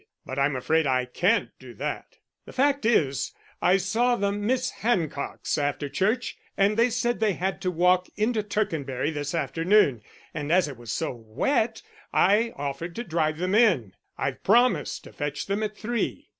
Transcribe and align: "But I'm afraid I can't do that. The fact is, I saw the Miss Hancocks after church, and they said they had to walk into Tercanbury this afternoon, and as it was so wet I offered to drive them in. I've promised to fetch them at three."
"But 0.25 0.39
I'm 0.39 0.55
afraid 0.55 0.87
I 0.87 1.05
can't 1.05 1.51
do 1.59 1.75
that. 1.75 2.17
The 2.45 2.53
fact 2.53 2.87
is, 2.87 3.33
I 3.61 3.77
saw 3.77 4.15
the 4.15 4.31
Miss 4.31 4.71
Hancocks 4.81 5.59
after 5.59 5.89
church, 5.89 6.37
and 6.57 6.75
they 6.75 6.89
said 6.89 7.19
they 7.19 7.33
had 7.33 7.61
to 7.61 7.69
walk 7.69 8.07
into 8.15 8.41
Tercanbury 8.41 9.11
this 9.11 9.35
afternoon, 9.35 10.01
and 10.33 10.51
as 10.51 10.67
it 10.67 10.75
was 10.77 10.91
so 10.91 11.13
wet 11.13 11.83
I 12.11 12.51
offered 12.55 12.95
to 12.95 13.03
drive 13.03 13.37
them 13.37 13.53
in. 13.53 13.93
I've 14.17 14.41
promised 14.43 15.03
to 15.03 15.13
fetch 15.13 15.45
them 15.45 15.61
at 15.61 15.77
three." 15.77 16.29